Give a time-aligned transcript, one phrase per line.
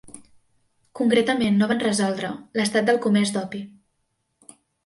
[0.99, 3.65] Concretament no van resoldre l'estat del comerç d'opi.